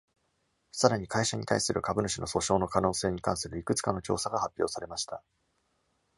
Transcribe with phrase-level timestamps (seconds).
[0.71, 5.21] さらに、会社に対する株主の訴訟の可能性に関するいくつかの調査が発表されました。